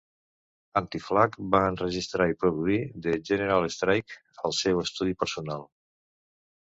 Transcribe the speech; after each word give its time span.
Anti-Flag 0.79 1.35
va 1.55 1.59
enregistrar 1.73 2.27
i 2.31 2.35
produir 2.45 2.79
The 3.07 3.13
General 3.31 3.69
Strike 3.79 4.19
al 4.51 4.57
seu 4.63 4.83
estudi 4.89 5.19
personal. 5.25 5.69